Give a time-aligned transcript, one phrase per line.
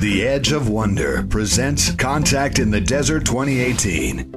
[0.00, 4.32] The Edge of Wonder presents Contact in the Desert 2018.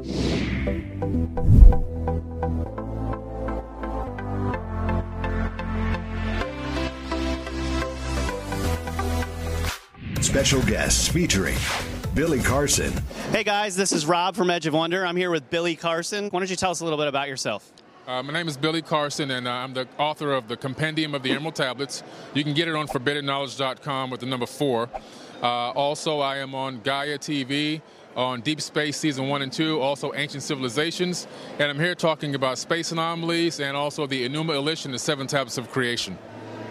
[10.21, 11.55] Special guests featuring
[12.13, 12.93] Billy Carson,
[13.31, 15.05] Hey guys, this is Rob from Edge of Wonder.
[15.05, 16.29] I'm here with Billy Carson.
[16.29, 17.71] Why don't you tell us a little bit about yourself?
[18.07, 21.23] Uh, my name is Billy Carson, and uh, I'm the author of the Compendium of
[21.23, 22.03] the Emerald Tablets.
[22.33, 24.89] You can get it on ForbiddenKnowledge.com with the number four.
[25.45, 27.79] Uh, also, I am on Gaia TV,
[28.15, 31.27] on Deep Space Season 1 and 2, also Ancient Civilizations,
[31.59, 35.27] and I'm here talking about space anomalies and also the Enuma Elish and the Seven
[35.27, 36.17] Tablets of Creation.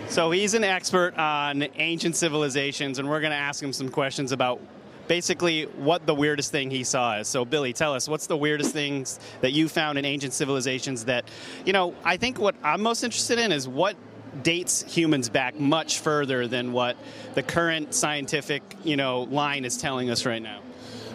[0.08, 4.32] So he's an expert on ancient civilizations, and we're going to ask him some questions
[4.32, 4.60] about
[5.06, 7.28] basically what the weirdest thing he saw is.
[7.28, 11.26] So Billy, tell us what's the weirdest things that you found in ancient civilizations that,
[11.64, 13.94] you know, I think what I'm most interested in is what
[14.42, 16.96] dates humans back much further than what
[17.34, 20.60] the current scientific, you know, line is telling us right now.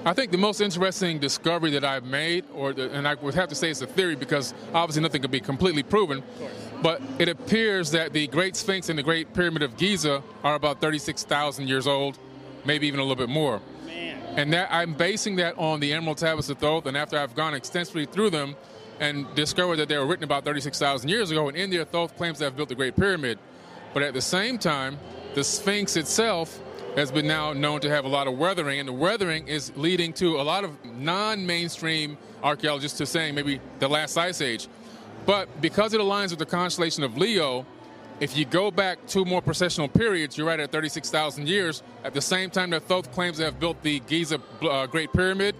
[0.05, 3.49] I think the most interesting discovery that I've made, or the, and I would have
[3.49, 6.23] to say it's a theory because obviously nothing can be completely proven,
[6.81, 10.79] but it appears that the Great Sphinx and the Great Pyramid of Giza are about
[10.79, 12.17] 36,000 years old,
[12.63, 13.61] maybe even a little bit more.
[14.37, 17.53] And that I'm basing that on the Emerald Tablets of Thoth, and after I've gone
[17.53, 18.55] extensively through them
[18.99, 22.37] and discovered that they were written about 36,000 years ago, and in there Thoth claims
[22.39, 23.39] to have built the Great Pyramid.
[23.93, 24.99] But at the same time,
[25.33, 26.59] the Sphinx itself
[26.95, 30.13] has been now known to have a lot of weathering, and the weathering is leading
[30.13, 34.67] to a lot of non-mainstream archaeologists to saying maybe the last ice age.
[35.25, 37.65] But because it aligns with the constellation of Leo,
[38.19, 41.83] if you go back two more precessional periods, you're right at 36,000 years.
[42.03, 45.55] At the same time that Thoth claims to have built the Giza uh, Great Pyramid,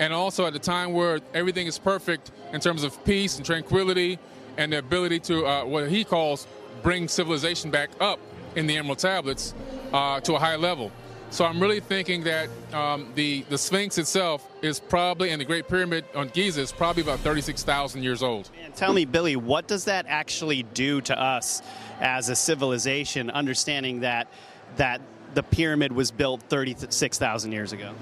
[0.00, 4.18] and also at the time where everything is perfect in terms of peace and tranquility
[4.56, 6.46] and the ability to uh, what he calls
[6.82, 8.18] bring civilization back up
[8.56, 9.54] in the Emerald Tablets
[9.92, 10.92] uh, to a high level.
[11.34, 15.66] So I'm really thinking that um, the the Sphinx itself is probably, and the Great
[15.66, 18.50] Pyramid on Giza is probably about 36,000 years old.
[18.64, 21.60] And tell me, Billy, what does that actually do to us
[21.98, 24.28] as a civilization, understanding that
[24.76, 25.00] that
[25.34, 27.92] the pyramid was built 36,000 years ago?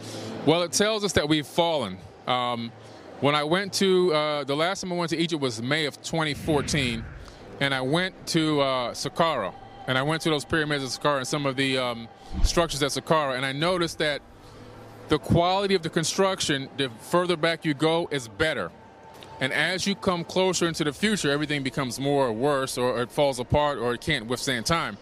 [0.44, 1.96] Well, it tells us that we've fallen.
[2.26, 2.70] Um,
[3.22, 5.96] when I went to uh, the last time I went to Egypt was May of
[6.02, 7.02] 2014,
[7.60, 9.54] and I went to uh, Saqqara,
[9.86, 12.08] and I went to those pyramids at Saqqara and some of the um,
[12.42, 14.22] structures at Saqqara, and I noticed that
[15.08, 18.70] the quality of the construction, the further back you go, is better.
[19.40, 23.10] And as you come closer into the future, everything becomes more or worse, or it
[23.10, 24.96] falls apart, or it can't withstand time.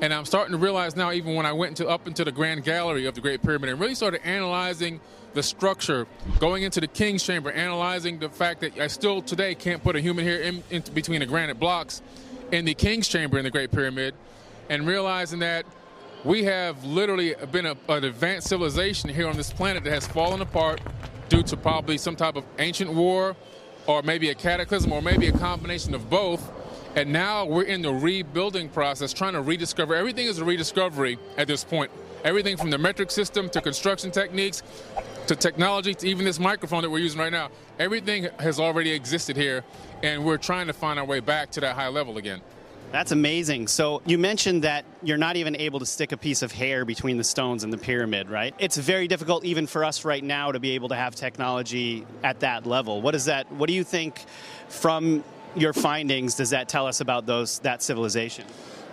[0.00, 2.64] And I'm starting to realize now, even when I went into, up into the Grand
[2.64, 5.00] Gallery of the Great Pyramid and really started analyzing
[5.32, 6.06] the structure,
[6.38, 10.00] going into the King's Chamber, analyzing the fact that I still today can't put a
[10.00, 12.02] human here in, in between the granite blocks
[12.52, 14.14] in the King's Chamber in the Great Pyramid,
[14.68, 15.66] and realizing that
[16.24, 20.40] we have literally been a, an advanced civilization here on this planet that has fallen
[20.40, 20.80] apart
[21.28, 23.36] due to probably some type of ancient war
[23.86, 26.52] or maybe a cataclysm or maybe a combination of both.
[26.96, 29.94] And now we're in the rebuilding process, trying to rediscover.
[29.94, 31.90] Everything is a rediscovery at this point.
[32.24, 34.62] Everything from the metric system to construction techniques
[35.26, 37.48] to technology to even this microphone that we're using right now.
[37.78, 39.64] Everything has already existed here,
[40.02, 42.40] and we're trying to find our way back to that high level again.
[42.92, 43.66] That's amazing.
[43.66, 47.16] So you mentioned that you're not even able to stick a piece of hair between
[47.16, 48.54] the stones in the pyramid, right?
[48.58, 52.40] It's very difficult even for us right now to be able to have technology at
[52.40, 53.02] that level.
[53.02, 53.50] What is that?
[53.50, 54.24] What do you think
[54.68, 55.24] from
[55.56, 58.44] your findings does that tell us about those that civilization?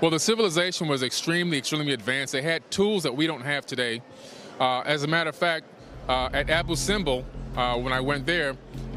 [0.02, 2.34] Well, the civilization was extremely, extremely advanced.
[2.34, 4.02] They had tools that we don't have today.
[4.60, 5.66] Uh, as a matter of fact,
[6.08, 7.24] uh, at Abu Simbel,
[7.56, 8.56] uh, when I went there,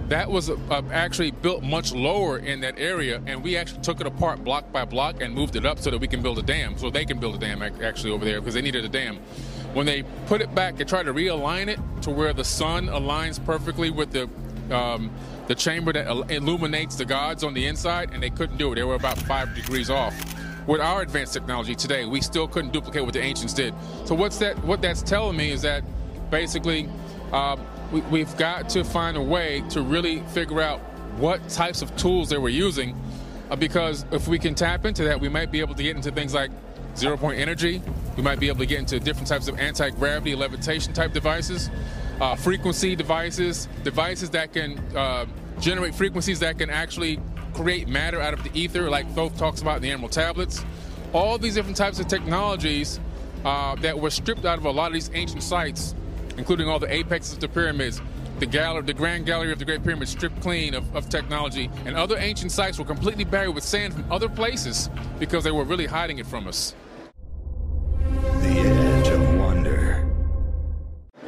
[0.09, 4.07] that was uh, actually built much lower in that area, and we actually took it
[4.07, 6.79] apart block by block and moved it up so that we can build a dam,
[6.79, 9.17] so they can build a dam actually over there because they needed a dam.
[9.75, 13.45] When they put it back, they tried to realign it to where the sun aligns
[13.45, 14.29] perfectly with the
[14.75, 15.11] um,
[15.47, 18.77] the chamber that illuminates the gods on the inside, and they couldn't do it.
[18.77, 20.15] They were about five degrees off.
[20.67, 23.73] With our advanced technology today, we still couldn't duplicate what the ancients did.
[24.05, 24.59] So what's that?
[24.65, 25.85] What that's telling me is that
[26.31, 26.89] basically
[27.33, 27.57] uh,
[27.93, 30.81] we, we've got to find a way to really figure out
[31.19, 32.97] what types of tools they were using,
[33.51, 36.11] uh, because if we can tap into that, we might be able to get into
[36.11, 36.51] things like
[36.97, 37.83] zero point energy.
[38.17, 41.71] We might be able to get into different types of anti gravity levitation type devices,
[42.21, 45.27] uh, frequency devices, devices that can uh,
[45.61, 47.21] generate frequencies that can actually
[47.55, 50.65] create matter out of the ether, like Thoth talks about in the Emerald Tablets.
[51.13, 53.01] All these different types of technologies
[53.45, 55.95] uh, that were stripped out of a lot of these ancient sites,
[56.37, 58.01] including all the apexes of the pyramids,
[58.39, 61.97] the gallery, the Grand Gallery of the Great Pyramid, stripped clean of, of technology, and
[61.97, 65.87] other ancient sites were completely buried with sand from other places because they were really
[65.87, 66.75] hiding it from us.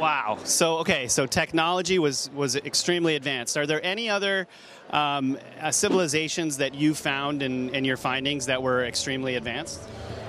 [0.08, 0.38] Wow.
[0.44, 3.58] So okay, so technology was was extremely advanced.
[3.58, 4.48] Are there any other
[4.88, 9.82] um, uh, civilizations that you found in, in your findings that were extremely advanced?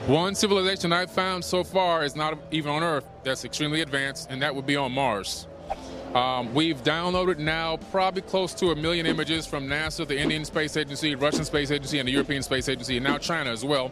[0.05, 4.41] One civilization I've found so far is not even on Earth that's extremely advanced, and
[4.41, 5.47] that would be on Mars.
[6.13, 10.75] Um, we've downloaded now probably close to a million images from NASA, the Indian Space
[10.75, 13.91] Agency, Russian Space Agency, and the European Space Agency, and now China as well.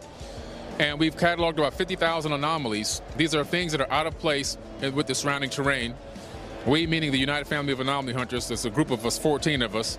[0.78, 3.02] And we've cataloged about 50,000 anomalies.
[3.16, 5.94] These are things that are out of place with the surrounding terrain.
[6.66, 9.74] We, meaning the United Family of Anomaly Hunters, there's a group of us, 14 of
[9.74, 9.98] us.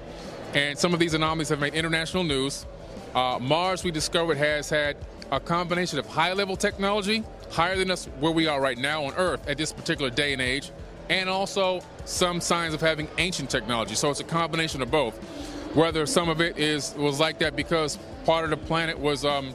[0.53, 2.65] And some of these anomalies have made international news.
[3.13, 4.95] Uh, Mars, we discovered, has had
[5.31, 9.13] a combination of high level technology, higher than us where we are right now on
[9.15, 10.71] Earth at this particular day and age,
[11.09, 13.95] and also some signs of having ancient technology.
[13.95, 15.17] So it's a combination of both.
[15.75, 19.53] Whether some of it is was like that because part of the planet was um,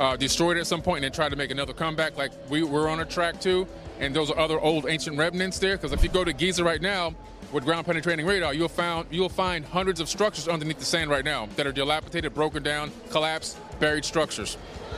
[0.00, 2.88] uh, destroyed at some point and then tried to make another comeback, like we were
[2.88, 3.66] on a track to,
[4.00, 5.76] and those are other old ancient remnants there.
[5.76, 7.14] Because if you go to Giza right now
[7.52, 11.24] with ground penetrating radar, you'll found you'll find hundreds of structures underneath the sand right
[11.24, 14.56] now that are dilapidated, broken down, collapsed, buried structures.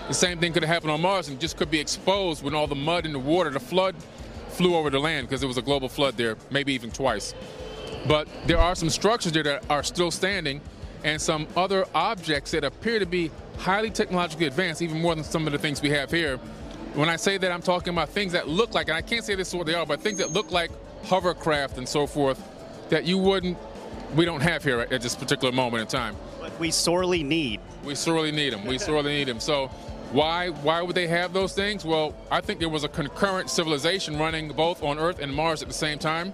[0.09, 2.67] The same thing could have happened on Mars and just could be exposed when all
[2.67, 3.97] the mud and the water, the flood
[4.51, 7.35] flew over the land because there was a global flood there, maybe even twice.
[8.07, 10.61] But there are some structures there that are still standing
[11.05, 15.47] and some other objects that appear to be highly technologically advanced, even more than some
[15.47, 16.39] of the things we have here.
[16.95, 19.35] When I say that, I'm talking about things that look like, and I can't say
[19.35, 20.71] this is what they are, but things that look like
[21.05, 22.43] hovercraft and so forth
[22.89, 23.59] that you wouldn't,
[24.15, 26.17] we don't have here at, this particular moment in time.
[26.41, 27.61] But we sorely need.
[27.85, 28.65] We sorely need them.
[28.65, 29.41] We sorely need them.
[29.41, 29.67] So
[30.13, 31.85] why why would they have those things?
[31.85, 35.69] Well, I think there was a concurrent civilization running both on Earth and Mars at
[35.69, 36.33] the same time.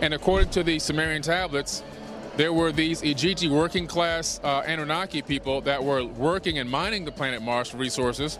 [0.00, 1.82] And according to the Sumerian tablets,
[2.36, 7.12] there were these Igigi working class uh, Anunnaki people that were working and mining the
[7.12, 8.38] planet Mars for resources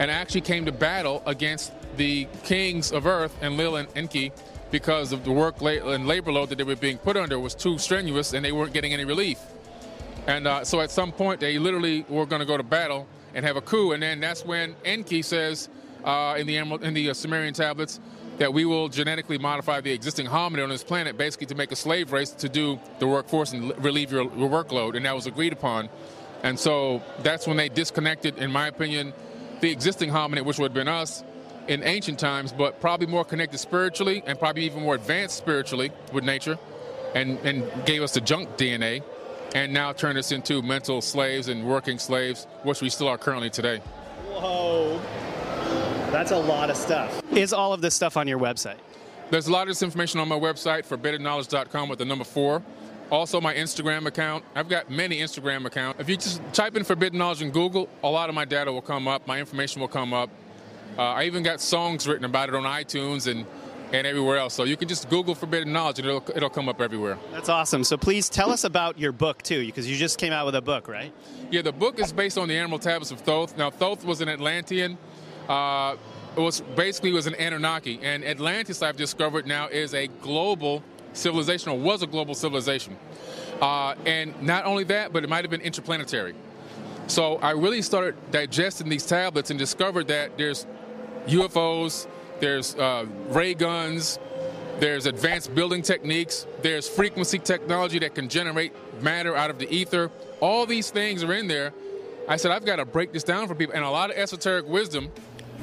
[0.00, 4.32] and actually came to battle against the kings of Earth, Enlil and Enki,
[4.70, 7.78] because of the work and labor load that they were being put under was too
[7.78, 9.38] strenuous and they weren't getting any relief.
[10.26, 13.44] And uh, so at some point, they literally were going to go to battle and
[13.44, 13.92] have a coup.
[13.92, 15.68] And then that's when Enki says
[16.02, 18.00] uh, in the in the uh, Sumerian tablets
[18.38, 21.76] that we will genetically modify the existing hominid on this planet, basically to make a
[21.76, 24.96] slave race to do the workforce and relieve your, your workload.
[24.96, 25.88] And that was agreed upon.
[26.42, 29.12] And so that's when they disconnected, in my opinion,
[29.60, 31.24] the existing hominid, which would have been us
[31.68, 36.24] in ancient times, but probably more connected spiritually and probably even more advanced spiritually with
[36.24, 36.58] nature,
[37.14, 39.02] and, and gave us the junk DNA
[39.54, 43.48] and now turn us into mental slaves and working slaves, which we still are currently
[43.48, 43.80] today.
[46.14, 46.18] Whoa.
[46.20, 47.22] That's a lot of stuff.
[47.32, 48.76] Is all of this stuff on your website?
[49.30, 52.62] There's a lot of this information on my website, forbiddenknowledge.com with the number four.
[53.10, 54.44] Also, my Instagram account.
[54.54, 56.00] I've got many Instagram accounts.
[56.00, 58.80] If you just type in Forbidden Knowledge in Google, a lot of my data will
[58.80, 60.30] come up, my information will come up.
[60.96, 63.44] Uh, I even got songs written about it on iTunes and
[63.92, 64.54] and everywhere else.
[64.54, 67.16] So you can just Google Forbidden Knowledge and it'll, it'll come up everywhere.
[67.32, 67.84] That's awesome.
[67.84, 70.62] So please tell us about your book too, because you just came out with a
[70.62, 71.12] book, right?
[71.50, 73.56] Yeah, the book is based on the Emerald Tablets of Thoth.
[73.56, 74.98] Now, Thoth was an Atlantean.
[75.48, 75.96] Uh,
[76.36, 80.82] it was basically it was an Anunnaki, and Atlantis I've discovered now is a global
[81.12, 82.96] civilization, or was a global civilization.
[83.60, 86.34] Uh, and not only that, but it might have been interplanetary.
[87.06, 90.66] So I really started digesting these tablets and discovered that there's
[91.26, 92.06] UFOs,
[92.40, 94.18] there's uh, ray guns,
[94.80, 100.10] there's advanced building techniques, there's frequency technology that can generate matter out of the ether.
[100.40, 101.72] All these things are in there.
[102.26, 103.74] I said, I've got to break this down for people.
[103.74, 105.10] And a lot of esoteric wisdom,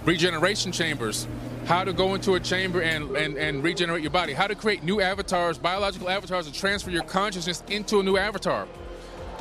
[0.06, 1.28] regeneration chambers,
[1.66, 4.84] how to go into a chamber and, and, and regenerate your body, how to create
[4.84, 8.68] new avatars, biological avatars, and transfer your consciousness into a new avatar.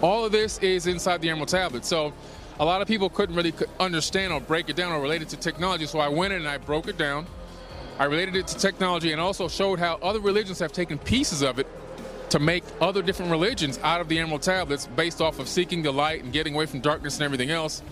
[0.02, 1.84] All of this is inside the Emerald Tablet.
[1.84, 2.12] So
[2.58, 5.36] a lot of people couldn't really understand or break it down or relate it to
[5.36, 5.86] technology.
[5.86, 7.26] So I went in and I broke it down.
[7.98, 11.58] I related it to technology and also showed how other religions have taken pieces of
[11.58, 11.66] it
[12.30, 15.92] to make other different religions out of the Emerald Tablets based off of seeking the
[15.92, 17.82] light and getting away from darkness and everything else.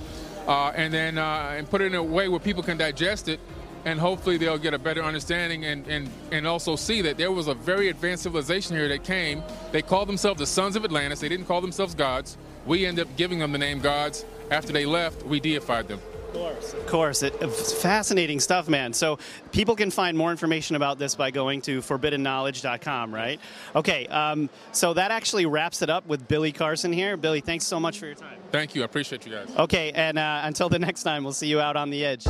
[0.49, 3.39] Uh, and then uh, and put it in a way where people can digest it
[3.85, 7.49] and hopefully they'll get a better understanding and, and, and also see that there was
[7.49, 9.43] a very advanced civilization here that came.
[9.73, 11.21] They called themselves the sons of Atlantis.
[11.21, 12.37] They didn't call themselves gods.
[12.67, 14.25] We end up giving them the name gods.
[14.51, 16.01] After they left, we deified them.
[16.29, 17.23] Of course, of course.
[17.23, 18.93] It, it's fascinating stuff, man.
[18.93, 19.19] So
[19.51, 23.41] people can find more information about this by going to forbiddenknowledge.com, right?
[23.75, 27.17] Okay, um, so that actually wraps it up with Billy Carson here.
[27.17, 28.39] Billy, thanks so much for your time.
[28.53, 28.83] Thank you.
[28.83, 29.49] I appreciate you guys.
[29.57, 32.27] Okay, and uh, until the next time, we'll see you out on the edge.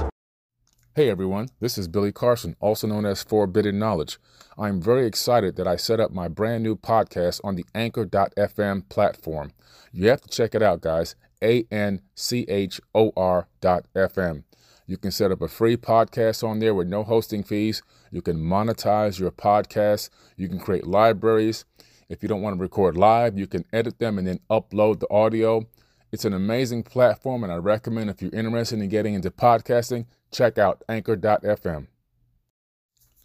[0.94, 4.18] Hey everyone, this is Billy Carson, also known as Forbidden Knowledge.
[4.56, 9.52] I'm very excited that I set up my brand new podcast on the Anchor.fm platform.
[9.92, 11.14] You have to check it out, guys.
[11.42, 14.44] A N C H O R dot FM.
[14.86, 17.82] You can set up a free podcast on there with no hosting fees.
[18.10, 20.08] You can monetize your podcast.
[20.36, 21.64] You can create libraries.
[22.08, 25.10] If you don't want to record live, you can edit them and then upload the
[25.10, 25.66] audio.
[26.10, 30.56] It's an amazing platform, and I recommend if you're interested in getting into podcasting, check
[30.56, 31.88] out anchor.fm.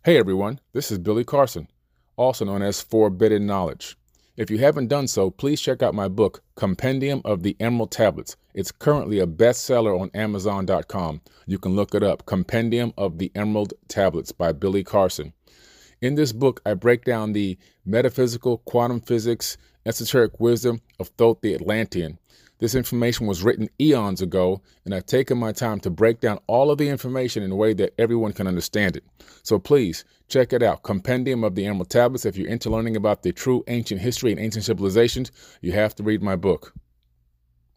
[0.03, 1.69] Hey everyone, this is Billy Carson,
[2.17, 3.95] also known as Forbidden Knowledge.
[4.35, 8.35] If you haven't done so, please check out my book, Compendium of the Emerald Tablets.
[8.55, 11.21] It's currently a bestseller on Amazon.com.
[11.45, 15.33] You can look it up, Compendium of the Emerald Tablets by Billy Carson.
[16.01, 21.53] In this book, I break down the metaphysical, quantum physics, esoteric wisdom of Thoth the
[21.53, 22.17] Atlantean.
[22.63, 26.71] This information was written eons ago, and I've taken my time to break down all
[26.71, 29.03] of the information in a way that everyone can understand it.
[29.43, 32.23] So please check it out Compendium of the Emerald Tablets.
[32.25, 35.29] If you're into learning about the true ancient history and ancient civilizations,
[35.59, 36.73] you have to read my book.